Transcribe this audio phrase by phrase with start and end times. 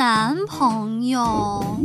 [0.00, 1.78] 男朋友。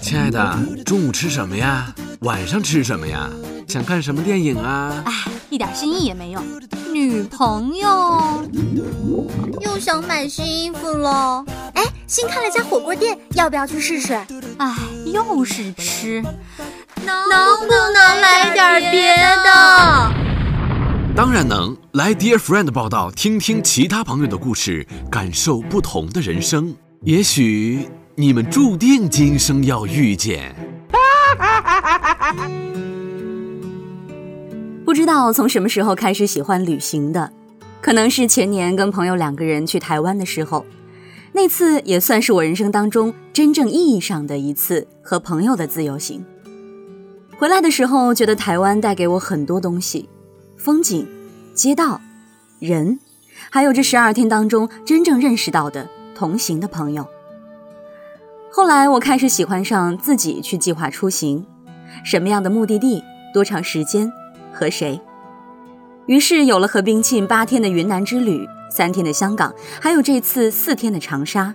[0.00, 1.94] 亲爱的，中午吃什么呀？
[2.22, 3.30] 晚上吃什么呀？
[3.68, 5.04] 想看什么电影啊？
[5.04, 5.12] 哎，
[5.48, 6.42] 一点新意也没有。
[6.92, 8.44] 女朋友
[9.60, 11.44] 又想买新衣服了。
[11.74, 14.14] 哎，新开了家火锅店，要不要去试试？
[14.58, 16.20] 哎，又是吃，
[17.04, 20.12] 能不能来点别的？
[21.14, 21.76] 当然能。
[21.92, 26.74] 来，Dear Friend 报道，听听其他朋友的故事，感受不同的人生。
[27.02, 30.54] 也许你们注定今生要遇见。
[34.84, 37.32] 不知道从什么时候开始喜欢旅行的，
[37.80, 40.64] 可能是前年跟朋友两个人去台湾的时候，
[41.32, 46.24] 那次也算是我人生当中真正意义上的一次和朋友的自由行。
[47.36, 50.08] 回来的时候，觉得台湾带给我很多东西，
[50.56, 51.06] 风景、
[51.54, 52.00] 街道、
[52.58, 52.98] 人，
[53.50, 57.06] 还有这十二天当中真正认识到的同行的朋友。
[58.50, 61.46] 后来我开始喜欢上自己去计划出行，
[62.04, 64.10] 什么样的目的地，多长时间。
[64.52, 64.98] 和谁？
[66.06, 71.54] 于是有了和冰沁八天的云南之旅，三天的香港，还有这次四天的长沙。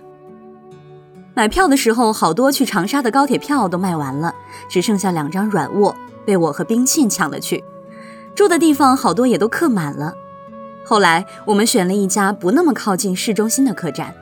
[1.34, 4.32] 买票的时候，好多去长沙的高铁票都卖完了，
[4.68, 7.64] 只剩下两张软卧，被我和冰沁抢了去。
[8.36, 10.14] 住的地方好多也都客满了。
[10.84, 14.14] 后来我们选了一家不那么靠近市中心的客栈。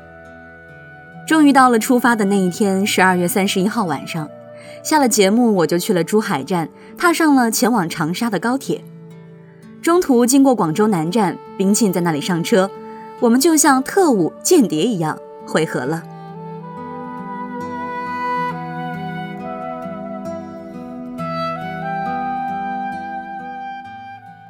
[1.27, 4.29] 终于到了出发的那一天，十二月三十一号晚上。
[4.83, 6.69] 下了节目，我就去了珠海站，
[6.99, 8.83] 踏上了前往长沙的高铁。
[9.81, 12.71] 中途经过广州南站，冰沁在那里上车，
[13.21, 16.03] 我们就像特务间谍一样汇合了。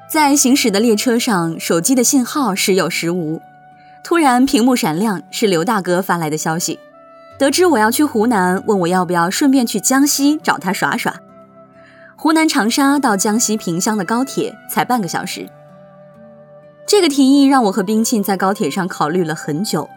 [0.09, 3.41] 在行驶的列车上，手机的信号时有时无，
[4.11, 6.81] 突然屏幕闪亮，是刘大哥发来的消息。
[7.39, 11.15] 得知我要去湖南，问我要不要顺便去江西找他耍耍。
[12.17, 15.49] 湖南长沙到江西萍乡的高铁才半个小时。
[16.85, 19.89] 这个提议让我和冰沁在高铁上考虑了很久，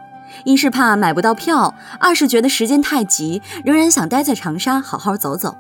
[0.46, 5.58] 一是怕买不到票，二是觉得时间太急，仍然想待在长沙好好走走。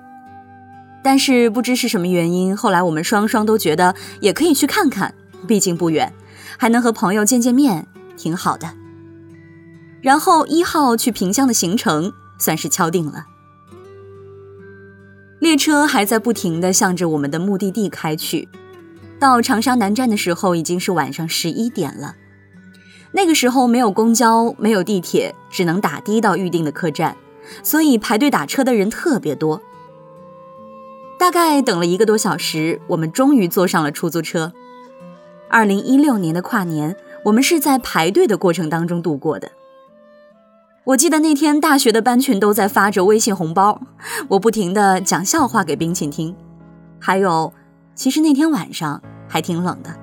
[1.01, 5.15] 但是不知是什么原因，后来我们双双都觉得也可以去看看，
[5.47, 6.13] 毕竟不远，
[6.59, 7.87] 还能和朋友见见面，
[8.17, 8.73] 挺好的。
[10.01, 13.25] 然后一号去萍乡的行程算是敲定了。
[15.39, 18.47] 列车还在不停地向着我们的目的地开去，
[19.19, 22.15] 到长沙南站的时候已经是晚上十一点了。
[23.11, 27.15] 那个时候没有公交，没有地铁，只能打的到预定的客栈，
[27.61, 29.61] 所以排队打车的人特别多。
[31.19, 34.51] 大概等了一个多小时，我们终于坐上了出租车。
[35.47, 39.51] 二零一六年的跨年，我们是在排队的过程当中度过的。
[40.85, 43.81] 我记得那天大学的班群都在发着微信红包，
[44.27, 46.35] 我不停的讲笑话给冰沁听，
[46.99, 47.53] 还有，
[47.95, 50.02] 其实那天晚上还挺冷的。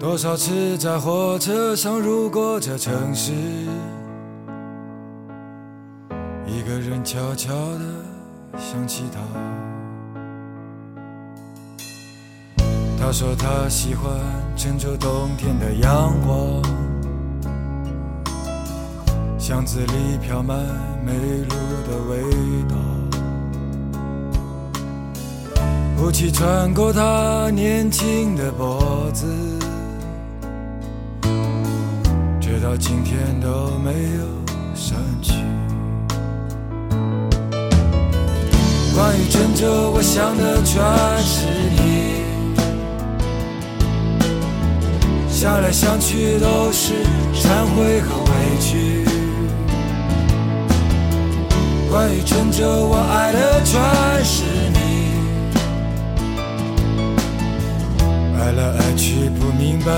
[0.00, 3.32] 多少次在火车上路过这城市，
[6.46, 7.80] 一个人悄悄地
[8.56, 9.18] 想起他。
[12.96, 14.08] 他说他喜欢
[14.56, 16.62] 郑州冬天的阳光。
[19.36, 20.56] 巷子里飘满
[21.04, 21.48] 梅露
[21.88, 22.22] 的味
[22.68, 22.76] 道，
[26.00, 29.26] 雾气穿过他年轻的脖子，
[32.68, 35.32] 到今天都没有散去。
[38.94, 40.76] 关于郑州，我想的全
[41.24, 41.46] 是
[41.78, 41.80] 你，
[45.30, 46.92] 想来想去都是
[47.32, 49.06] 忏悔和委屈。
[51.90, 53.80] 关于郑州，我爱的全
[54.22, 54.44] 是
[54.74, 54.78] 你，
[58.38, 59.90] 爱来爱去不明白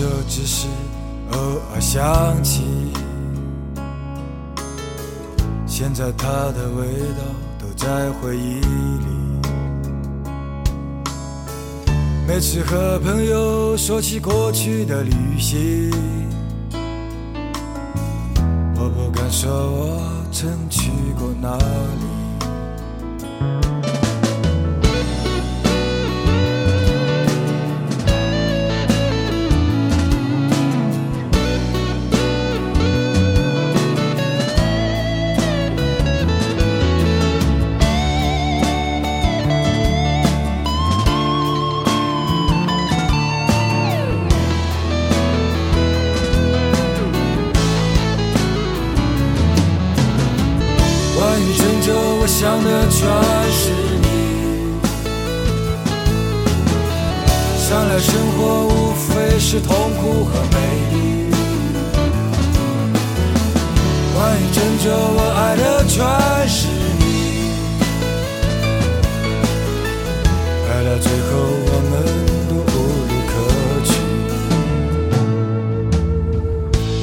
[0.00, 0.66] 这，只是
[1.32, 1.38] 偶
[1.74, 2.62] 尔想起，
[5.66, 6.86] 现在它的味
[7.18, 7.22] 道
[7.58, 9.06] 都在回忆里。
[12.26, 15.90] 每次和朋友说起过去的旅行，
[18.76, 20.00] 我不敢说我
[20.32, 22.09] 曾去过哪里。
[59.52, 60.58] 是痛苦和美
[60.92, 60.96] 丽。
[64.14, 65.98] 关于郑州，我爱的全
[66.48, 66.68] 是
[67.00, 67.02] 你。
[70.68, 71.30] 爱到最后，
[71.66, 71.92] 我们
[72.48, 73.32] 都无路可
[73.88, 73.92] 去。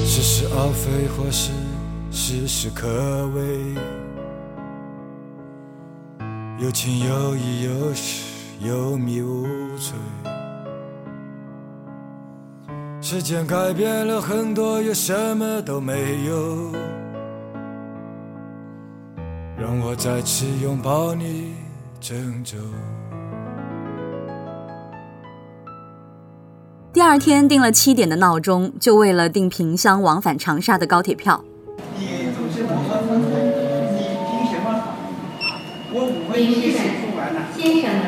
[0.05, 0.85] 是是而非，
[1.17, 1.51] 或是
[2.11, 2.88] 事事可
[3.35, 3.75] 畏。
[6.63, 8.23] 有情有义，有时
[8.61, 9.45] 有迷无
[9.77, 9.91] 醉。
[13.09, 16.74] 时间改变了很多，又什么都没有。
[19.57, 21.54] 让我再次拥抱你，
[22.01, 22.57] 郑州。
[26.92, 31.45] 第二天定了七点的闹钟，就为了订萍乡往返长沙的高铁票。
[31.98, 32.04] 女
[32.51, 32.77] 士们、
[37.56, 38.04] 先生们，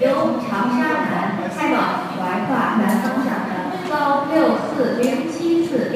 [0.00, 0.10] 由
[0.50, 1.80] 长沙南开往
[2.18, 3.52] 怀化南方向的
[3.88, 5.90] 高六四零七次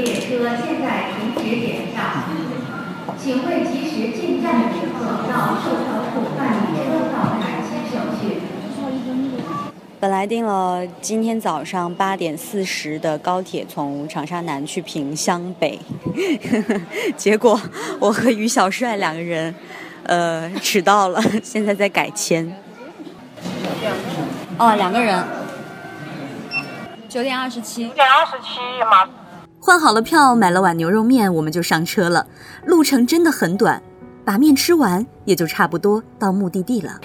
[0.46, 2.22] 列车现在停止点上，
[3.18, 8.38] 请为及时进站的旅客到售票处办理车票改签手续。
[9.98, 15.80] 本来订了今天早上八点四十的高铁从长沙南去萍乡北，
[17.16, 17.60] 结果
[17.98, 19.52] 我和于小帅两个人，
[20.04, 22.46] 呃，迟到了， 现在在改签。
[24.58, 25.24] 哦，两个人，
[27.08, 27.88] 九点二十七。
[27.88, 29.08] 九点二十七嘛，
[29.66, 32.28] 换好了票，买了碗牛肉面，我们就上车了。
[32.64, 33.82] 路程真的很短，
[34.24, 37.00] 把面吃完也就差不多到目的地了。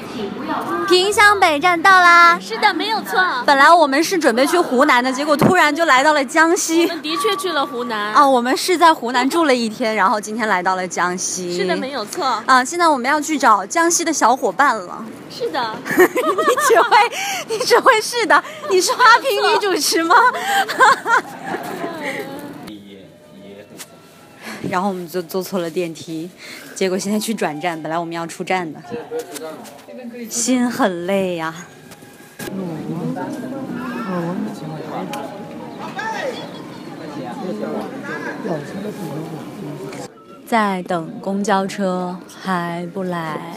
[0.88, 2.38] 萍乡北站到啦！
[2.40, 3.20] 是的，没有错。
[3.48, 6.84] 本来我们是准备去湖南的，结果突然就来到了江西。
[6.84, 8.14] 我们的确去了湖南。
[8.14, 11.58] 啊，我们是在湖南住了一天，然后今天来到了江西。
[11.58, 12.24] 是的，没有错。
[12.46, 15.04] 啊，现在我们要去找江西的小伙伴了。
[15.32, 15.60] 是的，
[15.98, 16.98] 你只会，
[17.50, 18.44] 你只会是的。
[18.70, 20.16] 你是花瓶女主持吗？
[24.70, 26.30] 然后我们就坐错了电梯，
[26.76, 28.82] 结果现在去转站，本来我们要出站的，
[30.30, 31.66] 心很累呀、
[40.46, 43.56] 在等公交车还不来。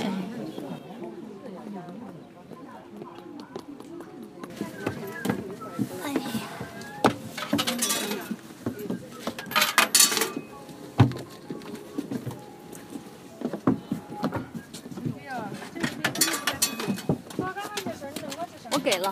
[18.70, 19.10] 我给了。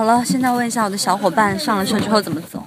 [0.00, 2.64] 好了，现在问一下我的小伙伴，上了车之后怎么走？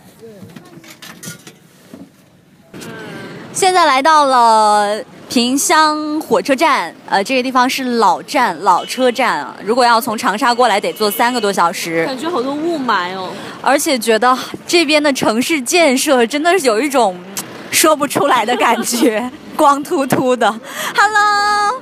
[3.51, 9.55] 现在来到了萍乡火车站，呃，这个地方是老站、老车站啊。
[9.65, 12.05] 如果要从长沙过来，得坐三个多小时。
[12.05, 13.31] 感觉好多雾霾哦。
[13.63, 20.48] 而且觉得这边的城市建设真的是有一种嗯说不出来的感觉，光秃秃的。
[20.96, 21.73] Hello，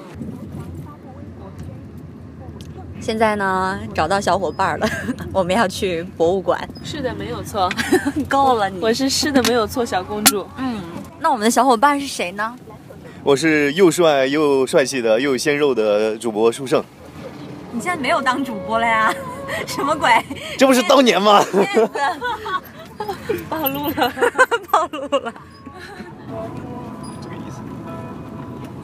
[3.01, 4.87] 现在呢找到小伙伴了，
[5.33, 6.69] 我们要去博物馆。
[6.83, 7.69] 是的，没有错。
[8.29, 10.47] 够了你，我是是的，没有错，小公主。
[10.57, 10.79] 嗯，
[11.19, 12.55] 那我们的小伙伴是谁呢？
[13.23, 16.83] 我是又帅又帅气的又鲜肉的主播书胜，
[17.71, 19.13] 你现在没有当主播了呀？
[19.67, 20.09] 什么鬼？
[20.57, 21.43] 这不是当年吗？
[23.49, 24.13] 暴露了，
[24.71, 25.33] 暴露了。
[27.21, 27.61] 这个意思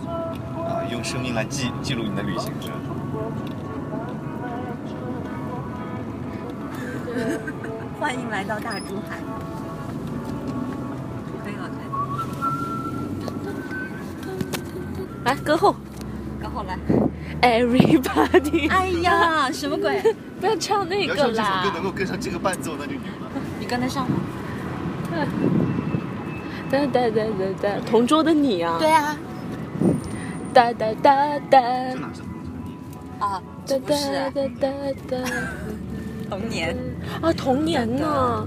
[0.08, 2.52] 啊，用声音来记记录你的旅行。
[8.00, 9.18] 欢迎来到大珠海。
[11.44, 11.88] 可以了，可以
[14.26, 15.08] 了。
[15.26, 15.76] 来歌后
[16.40, 16.78] 然后来。
[17.42, 18.70] ，Everybody。
[18.72, 20.02] 哎呀，什么鬼？
[20.40, 21.72] 不要唱那个啦是这首歌。
[21.74, 23.32] 能够跟上这个伴奏，那就牛了。
[23.60, 24.16] 你跟得上吗？
[26.70, 28.78] 哒哒哒哒哒，同桌的你啊。
[28.80, 29.16] 对啊。
[30.54, 31.60] 哒哒哒哒。
[31.60, 32.78] 这哪是同桌你？
[33.20, 34.68] 啊，哒不是啊哒哒
[35.10, 35.18] 哒
[36.30, 36.76] 童年。
[37.22, 38.46] 啊，童年呢？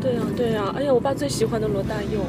[0.00, 2.20] 对呀、对呀、哎呀，我爸最喜欢的罗大佑。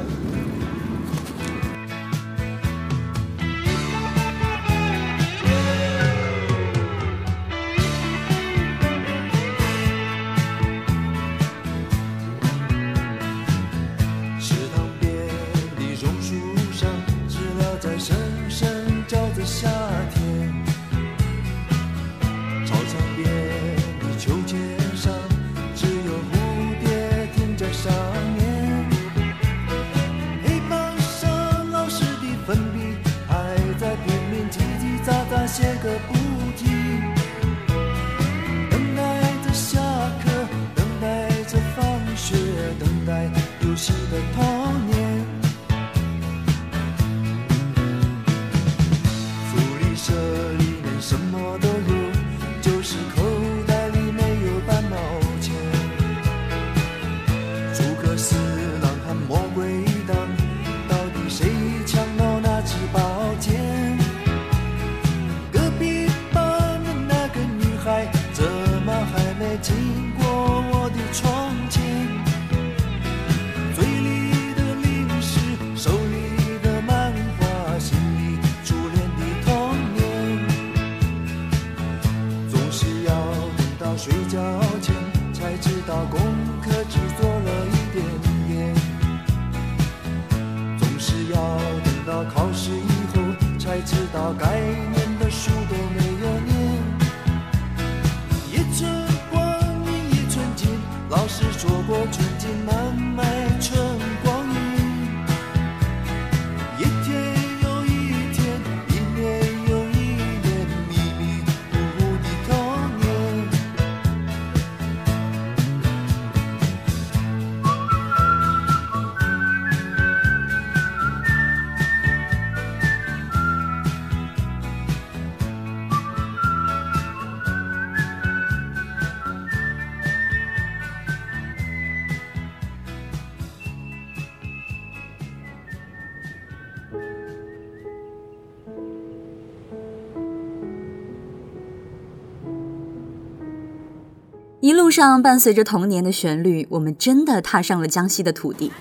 [144.98, 148.72] 上伴随着童年的旋律，我们真的踏上了江西的土地。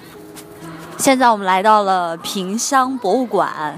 [0.98, 3.78] 现在我们来到了萍乡博物馆，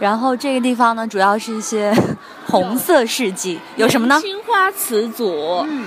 [0.00, 1.94] 然后这个地方呢，主要是一些
[2.48, 4.18] 红色事迹，有什么呢？
[4.22, 5.30] 青花瓷组，
[5.68, 5.84] 嗯，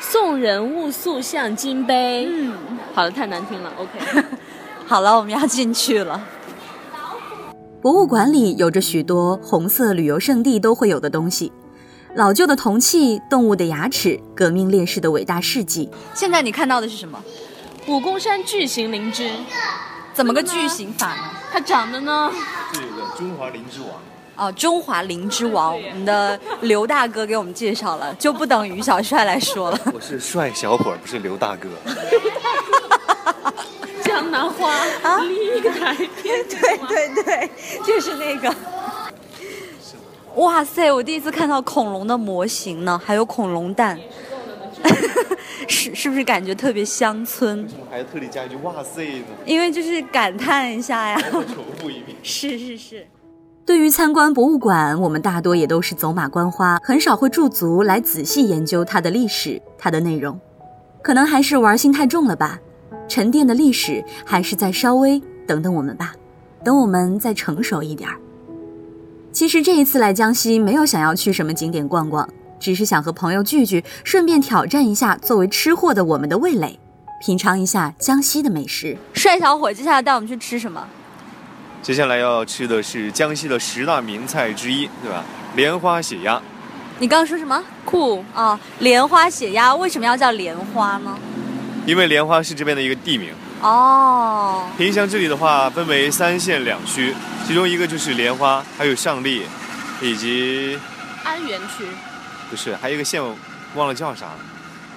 [0.00, 2.52] 宋人物塑像金杯，嗯，
[2.92, 4.24] 好了，太难听了，OK。
[4.88, 6.20] 好了，我们要进去了。
[7.80, 11.52] 博物馆里有着许多红色旅游胜地都会有的东西，
[12.16, 15.90] 老旧的铜器、动物的牙齿、革命烈士的伟大事迹。
[16.14, 17.20] 现在你看到的是什么？
[17.88, 19.28] 武功山巨型灵芝，
[20.12, 21.22] 怎么个巨型法呢？
[21.52, 22.30] 它长得呢？
[22.72, 29.80] 这个中华灵芝王，哦，中华灵芝王，我们的刘大哥给我们介绍了，就不等于小帅来说了。
[29.92, 31.68] 我是帅小伙，不是刘大哥。
[34.04, 37.50] 江南花啊立台天 对对对，
[37.84, 38.54] 就是那个。
[40.36, 40.92] 哇塞！
[40.92, 43.98] 我第一次看到恐龙的模型呢，还有恐龙蛋，
[45.68, 47.62] 是是不是感觉特别乡村？
[47.62, 51.18] 为什么还要特地加一句“哇塞”呢，因为就是感叹一下呀。
[51.30, 51.44] 重
[51.78, 52.16] 复一遍。
[52.22, 53.06] 是是是。
[53.64, 60.38] 对于参观博物馆，我们大多也都是走马观花，很少会驻足来仔细研究它的历史、它的内容。
[61.00, 62.58] 可能还是玩心太重了吧，
[63.08, 66.12] 沉淀的历史还是再稍微等等我们吧，
[66.64, 68.18] 等我们再成熟一点儿。
[69.34, 72.26] 其实这一次来江西，没有想要去什么景点逛逛，
[72.60, 76.78] 只是想和朋友聚聚，顺便挑战一下作为吃货的我们的味蕾，
[77.20, 78.96] 品尝一下江西的美食。
[79.12, 80.86] 帅小伙，接下来带我们去吃什么？
[81.82, 85.24] 接下来要吃的是江西的十大名菜之一，对吧？
[85.56, 86.40] 莲花血鸭。
[87.00, 87.60] 你刚刚说什么？
[87.84, 91.18] 酷啊，莲花血鸭为什么要叫莲花呢？
[91.84, 93.30] 因为莲花是这边的一个地名。
[93.64, 97.14] 哦，萍乡这里的话分为三县两区，
[97.46, 99.46] 其中一个就是莲花，还有上栗，
[100.02, 100.78] 以及
[101.24, 101.86] 安源区，
[102.50, 103.22] 不是还有一个县
[103.74, 104.38] 忘了叫啥了。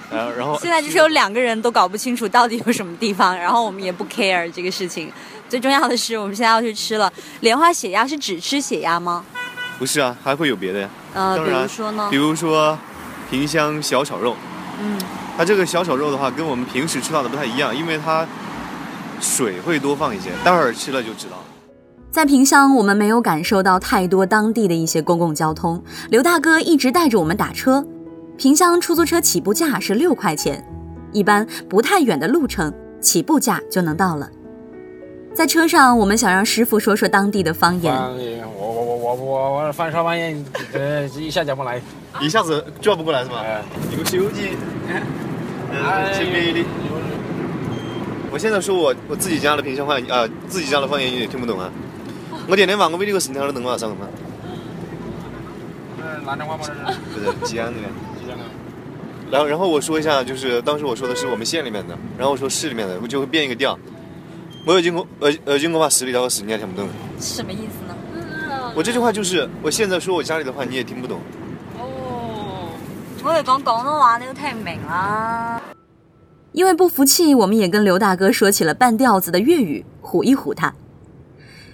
[0.10, 5.10] 呃，然后 现在就是有两个人都搞不清楚到底有什么地方，然后我们也不 care 这个事情。
[5.48, 7.10] 最重要的是，我们现在要去吃了
[7.40, 9.24] 莲花血鸭，是只吃血鸭吗？
[9.80, 10.90] 不是啊，还会有别的呀。
[11.14, 12.18] 呃，比当然如说呢比？
[12.18, 12.78] 如说
[13.30, 14.36] 萍乡小炒肉，
[14.82, 15.00] 嗯，
[15.38, 18.28] 它这个小炒肉的话，跟我们平时吃到的不太一样，因为它
[19.20, 21.44] 水会多放一些，待会儿吃了就知道了。
[22.10, 25.84] 在萍乡，我们没有感受到太多当地的一些公共交通。
[26.10, 27.86] 刘大哥一直带着我们打车，
[28.38, 30.66] 萍乡出租车起步价是六块钱，
[31.12, 34.30] 一般不太远的路程，起步价就能到了。
[35.36, 37.94] 在车上，我们想让师傅说说当地的方言。
[37.94, 40.44] 我我我我我我翻说方言，
[40.74, 41.80] 呃一下讲不来。
[42.20, 43.44] 一下子转不过来是吧？
[43.46, 44.50] 哎，有个《西游记》，
[45.72, 46.66] 呃，挺美的。
[48.32, 51.72] 我现在说我我自己家的萍乡话啊、自己家的方言你也听不懂啊。
[52.48, 54.08] 我电天话我比你个神天儿能话上吗？
[56.24, 57.80] 不是吉安的。
[57.80, 58.44] 吉安的。
[59.32, 63.78] 然后然后我说一下，就是当时我说的是我们县里面的，然后我说市里面的，我就会变一个调。
[64.66, 66.90] 我有经过呃呃经过话十里条和十你也听不懂。
[67.20, 67.96] 什么意思呢？
[68.76, 71.20] 我这句话就是我现在说我家里的话你也听不懂。
[71.78, 72.70] 哦，
[73.24, 75.62] 我哋讲广东话你都听唔明啦。
[76.58, 80.74] 因为不服气，我们也跟刘大哥说起了半吊子的粤语，唬一唬他。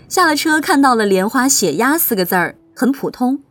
[0.09, 3.41] 下了车，看到了“莲花血鸭”四个字儿，很普通。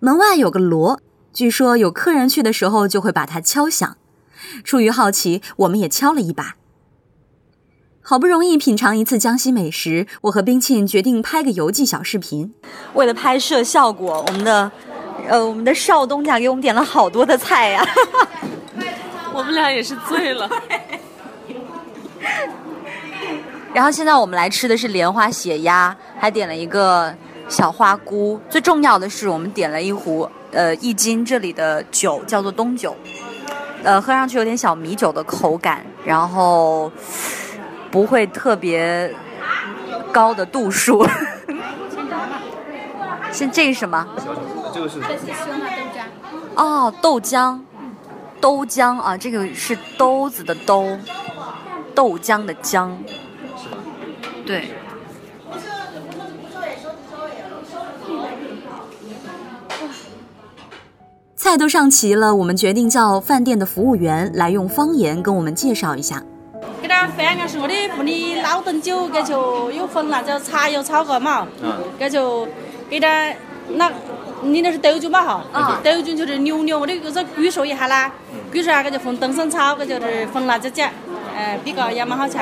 [0.00, 0.98] 门外有个锣，
[1.30, 3.98] 据说有客人去的时候就会把它敲响。
[4.64, 6.54] 出于好奇，我们也敲了一把。
[8.00, 12.54] 好不容易品尝一次江西美食，我和冰沁决定拍个游记小视频。
[12.94, 14.72] 为了拍摄效果，我们的
[15.28, 17.86] 呃我们的少东家给我们点了好多的菜呀、
[19.38, 20.50] 我们俩也是醉了。
[23.72, 27.14] 然后现在我们来吃的是莲花血鸭，还点了一个
[27.48, 28.40] 小花菇。
[28.50, 32.96] 最重要的是，我们点了一壶呃一斤这里的酒，叫做冬酒，
[33.84, 36.90] 呃，喝上去有点小米酒的口感，然后
[37.92, 39.14] 不会特别
[40.10, 41.06] 高的度数。
[43.30, 44.04] 先这是什么？
[44.74, 44.98] 这个是
[46.56, 47.60] 哦，豆浆，
[48.40, 50.98] 豆浆啊，这个是兜子的兜，
[51.94, 52.90] 豆浆的浆。
[54.46, 54.70] 对。
[61.34, 66.22] 菜都上齐了，我们决定叫饭店的服务员来用方言跟我们介绍一下。
[66.82, 71.46] 给他饭啊是我的壶里老炖酒，这就有分了，就茶油炒个嘛，
[71.98, 72.46] 这就
[72.90, 73.32] 给他
[73.70, 73.90] 那，
[74.42, 78.10] 你那是豆酒嘛哈，豆酒就是牛牛，我的就是据说一下啦，
[78.52, 80.90] 据说下这就放冬笋炒，这就是放辣椒酱，
[81.36, 82.38] 呃，比较也蛮好吃。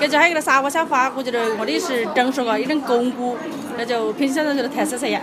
[0.00, 3.36] 这就还有个沙锅小花，我觉得我的是正说个有点巩固，
[3.76, 5.20] 这就平时小人觉得特色菜呀，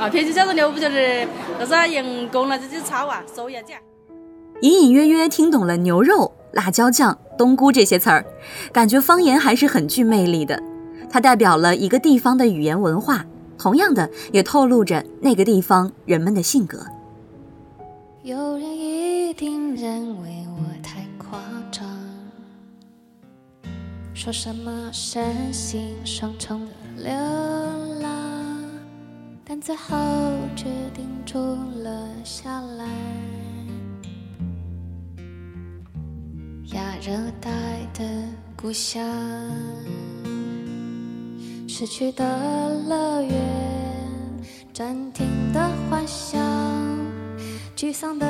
[0.00, 1.26] 啊，平时小人牛不就是
[1.58, 3.78] 这是人工了这就炒啊，收一酱。
[4.60, 8.24] 隐隐约约听懂了牛肉、辣椒酱、冬菇这些词儿，
[8.72, 10.60] 感觉方言还是很具魅力的。
[11.10, 13.24] 它代表了一个地方的语言文化，
[13.58, 16.86] 同样的也透露着那个地方人们的性格。
[18.22, 21.40] 有人一定认为我太夸
[21.70, 21.86] 张，
[24.14, 27.12] 说什么身心双重的流
[28.00, 28.64] 浪，
[29.44, 29.96] 但最后
[30.54, 31.38] 决定住
[31.82, 32.86] 了下来。
[36.74, 37.50] 亚热带
[37.94, 38.04] 的
[38.54, 39.02] 故乡，
[41.70, 42.24] 逝去的
[42.88, 43.30] 乐园，
[44.72, 46.42] 暂停的幻想，
[47.76, 48.26] 沮丧的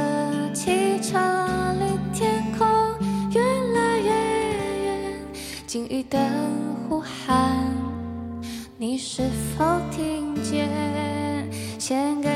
[0.53, 1.17] 汽车
[1.79, 2.67] 离天空
[3.31, 4.11] 越来越
[4.85, 5.15] 远，
[5.69, 6.19] 鲸鱼的
[6.89, 7.65] 呼喊，
[8.77, 9.23] 你是
[9.57, 10.69] 否听见？
[11.79, 12.29] 献给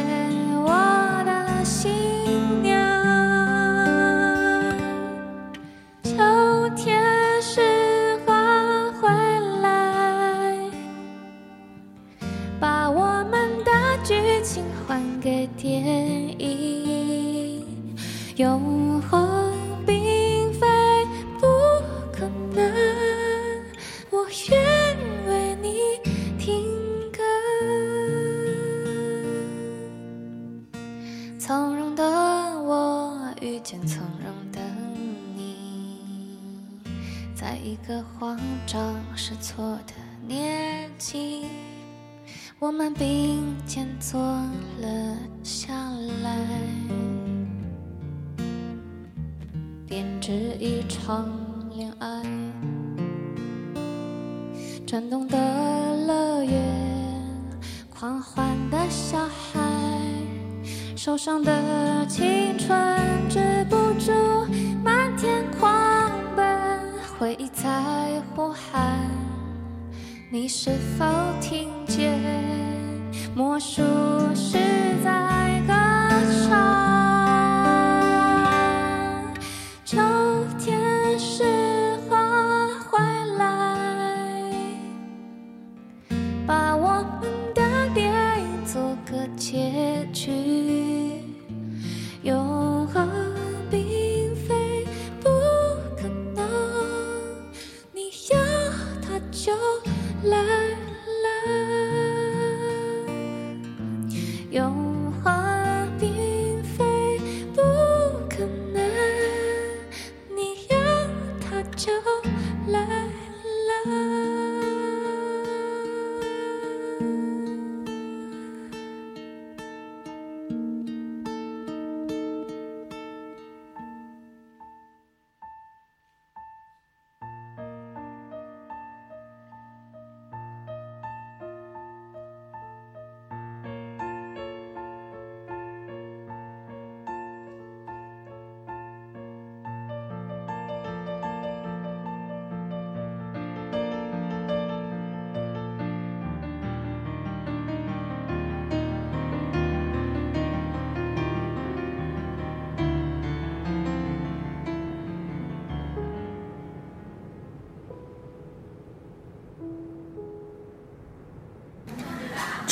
[15.62, 15.80] 电
[16.40, 17.64] 影。
[18.34, 19.52] 永恒
[19.86, 20.66] 并非
[21.38, 21.46] 不
[22.12, 22.60] 可能，
[24.10, 24.58] 我愿
[25.28, 26.00] 为你
[26.36, 26.64] 听
[27.12, 27.22] 歌。
[31.38, 32.02] 从容的
[32.62, 34.58] 我遇见从容的
[35.36, 36.40] 你，
[37.36, 39.94] 在一个慌张失措的
[40.26, 41.44] 年纪，
[42.62, 45.74] 我们并肩坐了下
[46.22, 46.38] 来，
[49.84, 51.28] 编织一场
[51.74, 52.22] 恋爱。
[54.86, 55.36] 转动的
[56.06, 56.62] 乐园，
[57.90, 59.60] 狂欢的小孩。
[60.94, 62.96] 受伤的青春
[63.28, 64.12] 止不住
[64.84, 66.78] 漫天狂奔，
[67.18, 69.10] 回忆在呼喊，
[70.34, 71.04] 你是否
[71.42, 72.18] 听见？
[73.34, 73.82] 魔术
[74.34, 74.56] 师
[75.04, 75.41] 在
[100.24, 100.91] 来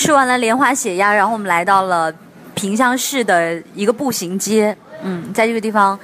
[0.00, 2.10] 吃完了莲花血鸭，然后我们来到了
[2.54, 4.74] 萍乡市的一个步行街。
[5.02, 5.98] 嗯，在这个地方，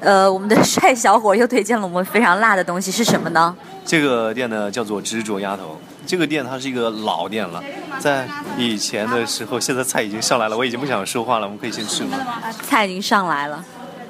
[0.00, 3.54] 呃，我们的帅小伙又推荐了我们非常辣的东西，是什么呢？
[3.86, 7.62] 这个店呢叫做执着鸭头，这个店它是一个老店了，
[8.00, 8.26] 在
[8.58, 12.18] 以前的时候，现在菜已经上来了，我已经不想说话了，我们可以先吃吗？
[12.62, 13.64] 菜已经上来了，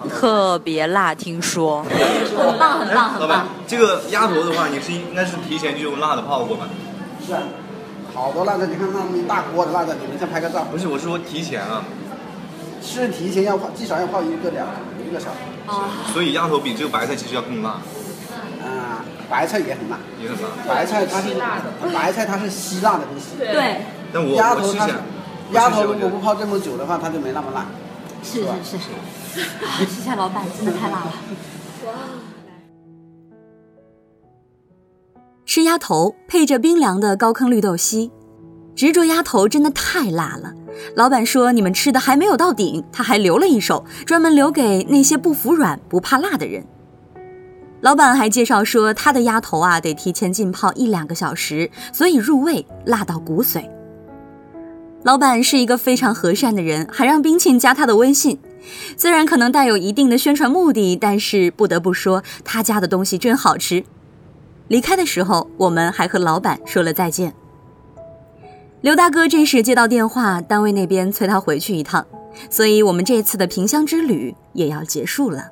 [0.08, 1.84] 特别辣，听说
[2.34, 6.66] 很棒，很棒，老板很棒。，这个鸭头的话，你是应该是提前就用辣的泡过吧？
[7.26, 7.42] 是啊，
[8.14, 10.64] 好多辣椒，你看那么一大锅的辣椒，你们先拍个照。
[10.70, 11.84] 不是，我是说提前啊，
[12.80, 14.66] 是提前要泡，至少要泡一个两
[15.04, 15.36] 一个小时。
[15.66, 17.70] 哦，所以鸭头比这个白菜其实要更辣，
[18.62, 20.48] 啊、白菜也很辣，也很辣。
[20.68, 21.34] 白菜它是
[21.92, 23.36] 白菜它是希腊的东西。
[23.38, 23.80] 对。
[24.12, 24.88] 但我鸭头它
[25.50, 27.66] 鸭头如果不泡这么久的话，它就没那么辣。
[28.22, 29.40] 是是是，
[29.86, 31.12] 谢谢老板，真的太辣了。
[35.54, 38.10] 吃鸭头配着冰凉的高坑绿豆稀，
[38.74, 40.52] 执着鸭头真的太辣了。
[40.96, 46.66] 老板说你们吃的还没有到顶，他还留了一手，专门留给那些不服软、不怕辣的人。
[47.82, 53.64] 老板还介绍说，他的鸭头啊得提前浸泡一两个小时，所以入味，辣到骨髓。
[55.04, 58.40] 老板是一个非常和善的人，还让冰沁加他的微信。
[58.96, 63.84] 虽然可能带有一定的宣传目的，但是不得不说，他家的东西真好吃。
[64.68, 67.34] 离开的时候，我们还和老板说了再见。
[68.80, 72.06] 刘大哥这时接到电话，单位那边催他回去一趟，
[72.50, 75.50] 所以我们这次的萍乡之旅也要结束了。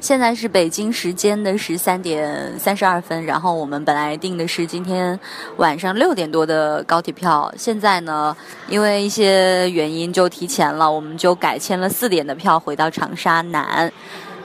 [0.00, 5.20] 现在是北京时间的十三点三十二分，然后我们本来定的是今天
[5.58, 8.34] 晚上六点多的高铁票，现在呢，
[8.66, 13.92] 因为一些原因就提前了，我们就改签了四点的票回到长沙南。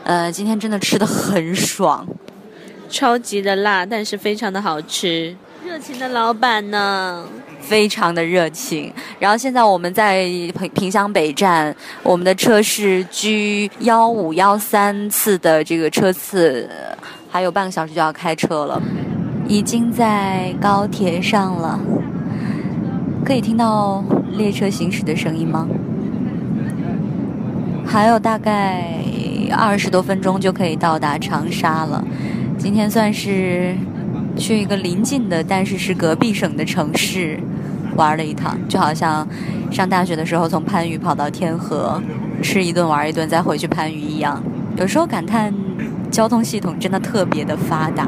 [0.03, 2.05] 呃，今天真的吃的很爽，
[2.95, 5.35] 超级的辣，但是非常的好吃。
[5.65, 7.27] 热情的老板呢？
[7.59, 8.89] 非常的热情。
[9.19, 16.69] 然后现在我们在萍萍乡北站，我们的车是 G 幺五幺三次的这个车次，
[17.29, 18.81] 还有半个小时就要开车了，
[19.45, 21.77] 已经在高铁上了。
[23.25, 24.01] 可以听到
[24.37, 25.67] 列车行驶的声音吗？
[27.85, 28.95] 还有大概
[29.51, 32.01] 二十多分钟就可以到达长沙了。
[32.57, 33.75] 今天算是
[34.35, 37.39] 去一个邻近的，但是是隔壁省的城市
[37.95, 39.27] 玩了一趟，就好像
[39.71, 42.01] 上大学的时候从番禺跑到天河，
[42.41, 44.41] 吃一顿玩一顿，再回去番禺一样。
[44.77, 45.53] 有时候感叹
[46.11, 48.07] 交通系统真的特别的发达，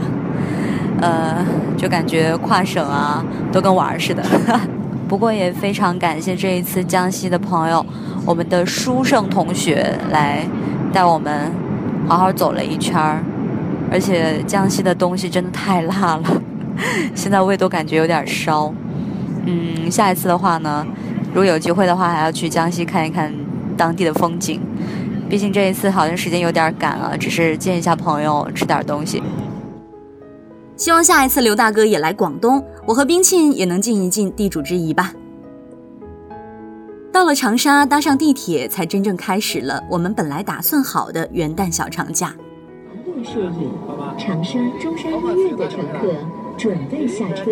[0.99, 1.45] 呃，
[1.77, 4.23] 就感觉跨省啊都跟玩似的。
[5.07, 7.85] 不过也非常感谢这一次江西的朋友，
[8.25, 10.45] 我们的书胜同学来
[10.91, 11.49] 带我们
[12.09, 13.23] 好好走了一圈儿，
[13.91, 16.41] 而且江西的东西真的太辣了，
[17.15, 18.73] 现在胃都感觉有点烧。
[19.45, 20.85] 嗯，下一次的话呢，
[21.29, 23.33] 如果有机会的话，还要去江西看一看
[23.77, 24.59] 当地的风景。
[25.29, 29.21] 毕竟这一次好像时间有点赶了，只是见一下朋友，吃点东西。
[30.75, 35.13] 希望下一次刘大哥也来广东，我和冰沁也能尽一尽地主之谊吧。
[37.11, 42.35] 到了长沙，搭上地铁，才真正开始了我们本来打算好的元旦小长假。
[43.23, 43.71] 摄影，
[44.17, 46.13] 长沙中山医院的乘客
[46.57, 47.51] 准备下车。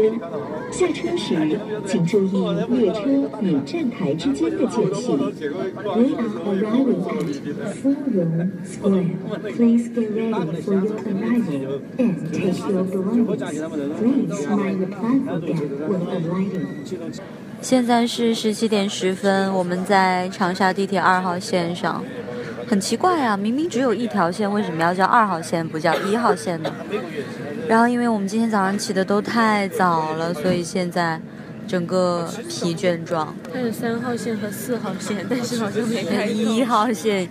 [0.72, 2.32] 下车时，请注意
[2.70, 5.16] 列车与站台之间的间隙。
[5.16, 5.24] We
[6.16, 7.22] are arriving at
[7.82, 9.10] Forum Square.
[9.56, 13.40] Please get ready for your arrival and take your belongings.
[14.00, 16.66] Please mind the platform gap when alighting.
[17.62, 22.04] 现在是十七点十分，我们在长沙地铁二号线上。
[22.68, 26.72] 很奇怪啊，明明只有一条线，为什么要叫二号线，不叫一号线呢？
[27.68, 31.20] 然后，因为我们今天早上起的都太早了，所以现在
[31.68, 33.36] 整个疲倦状。
[33.54, 37.28] 它有三号线和四号线，但是好像没 开一号线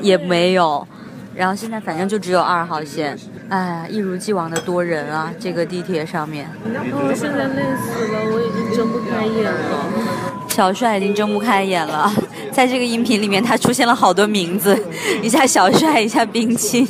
[0.00, 0.86] 也没有。
[1.34, 3.18] 然后现在反正就只有二号线。
[3.48, 6.48] 哎，一如既往的多人啊，这个地铁上面。
[6.64, 10.48] 我现在累死了，我已经睁不开眼了。
[10.48, 12.10] 小帅已经睁不开眼了，
[12.54, 14.78] 在这个音频里面，他出现了好多名字，
[15.20, 16.86] 一下小帅，一下冰清，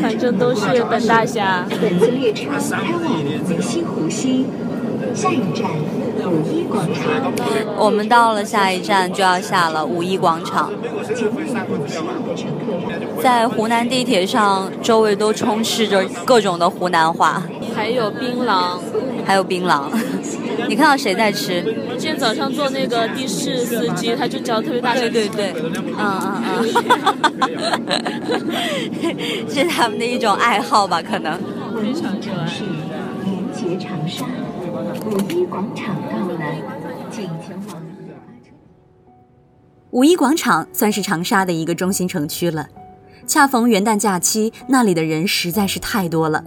[0.00, 1.66] 反正都是本大侠。
[1.80, 4.46] 本次列车开往西湖西，
[5.14, 5.68] 下一站
[6.26, 7.04] 五一广场。
[7.76, 10.72] 我们到了下一站就要下了五一广场。
[13.22, 17.42] 在湖南地铁上，周围都充斥着各种的湖南话，
[17.76, 18.78] 还有槟榔，
[19.26, 19.82] 还有槟榔。
[20.68, 21.62] 你看到谁在吃？
[21.98, 25.10] 今天早上坐那个的士司机，他就叫特别大声。
[25.10, 25.54] 对对对，
[25.98, 26.64] 嗯嗯
[29.00, 31.02] 嗯， 是他们的一种爱好吧？
[31.02, 31.38] 可能。
[31.80, 32.46] 非常热爱。
[33.24, 34.24] 连接长沙，
[35.04, 36.38] 五一广场到了，
[37.10, 37.82] 请前往。
[39.90, 42.68] 五一广场算是长沙的一个中心城区了，
[43.26, 46.44] 恰逢元旦假期，那里的人实在是太多了，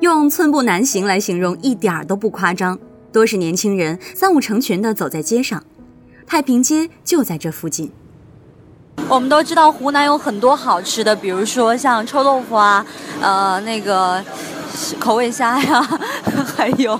[0.00, 2.78] 用“寸步难行”来形容一点儿都不夸张。
[3.14, 5.62] 多是年轻人，三五成群的走在街上。
[6.26, 7.92] 太平街就在这附近。
[9.08, 12.84] 我们都知道湖南有很多好吃的，比如说像臭豆腐啊，
[13.20, 14.20] 呃，那个
[14.98, 15.80] 口味虾呀，
[16.56, 16.98] 还有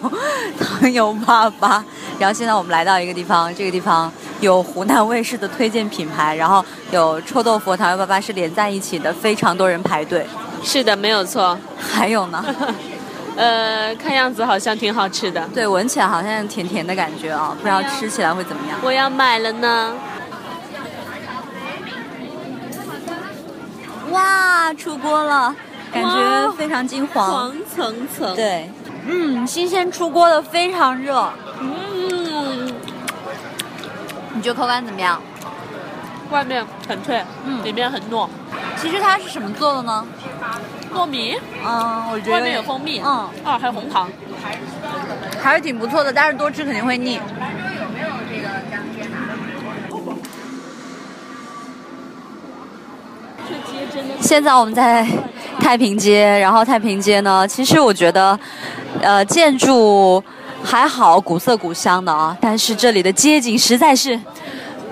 [0.61, 1.83] 糖油粑粑。
[2.17, 10.25] 然后现在我们来到一个地方，这个地方有湖南卫视的推荐品牌，然后有臭豆腐、糖油粑粑是连在一起的，非常多人排队。
[10.63, 11.59] 是的，没有错。
[11.77, 12.45] 还有呢？
[13.37, 15.47] 呃，看样子好像挺好吃的。
[15.49, 18.79] 对，闻起来好像甜甜的感觉啊，不知道吃起来会怎么样。
[18.83, 19.95] 我要买了呢。
[24.11, 25.55] 哇，出锅了，
[25.93, 28.37] 感觉非常金黄，黄层层。
[28.37, 28.71] 对，
[29.07, 31.29] 嗯，新鲜出锅的，非常热。
[31.61, 32.73] 嗯，
[34.35, 35.21] 你觉得口感怎么样？
[36.31, 38.29] 外面很脆，嗯，里面很糯。
[38.77, 40.05] 其实它是什么做的呢？
[40.95, 41.37] 糯米，
[41.67, 44.09] 嗯，我觉得外面有蜂蜜，嗯，啊，还有红糖，
[45.41, 46.13] 还是挺不错的。
[46.13, 47.19] 但是多吃肯定会腻。
[47.41, 49.19] 兰州有没有这个姜片啊
[54.21, 55.07] 现在我们在
[55.59, 58.39] 太平街，然后太平街呢，其实我觉得，
[59.01, 60.23] 呃，建筑
[60.63, 64.19] 还好，古色古香的啊，但是这里的街景实在是。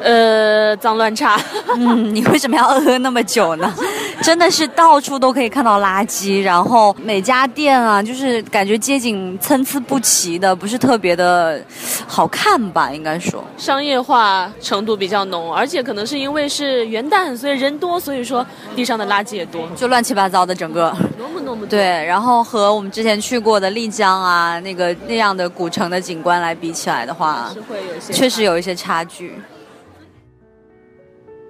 [0.02, 1.40] 呃，脏乱差。
[1.76, 3.72] 嗯，你为什么要饿那么久呢？
[4.22, 11.60] 真的是到处都可以看到垃圾，然后每家店啊，就是感觉街景参差不齐的，不是特别的
[12.06, 12.90] 好看吧？
[12.92, 20.94] 应该说商业化程度比较浓，而且可能是因为是元旦，所以人多，所以说地上的垃圾也多，就乱七八糟的整个。
[21.18, 29.34] 多么多么对，然后和我们之前去过的丽江啊，那个那样的古城的景观来比起来的话，是会有些确实有一些差距。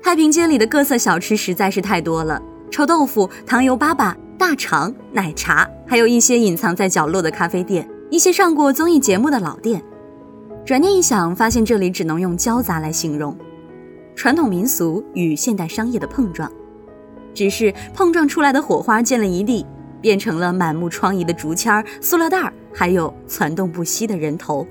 [0.03, 9.81] 太平街里的各色小吃实在是太多了，臭豆腐、糖油粑粑、大肠、奶茶，还有一些隐藏在角落的咖啡店，一些上过综艺节目的老店。
[10.67, 13.37] 转念一想，发现这里只能用交杂来形容，
[14.17, 16.51] 传统民俗与现代商业的碰撞。
[17.33, 19.65] 只是碰撞出来的火花溅了一地，
[20.01, 24.67] 变成了满目疮痍的竹签、塑料袋，还有攒动不息的人头。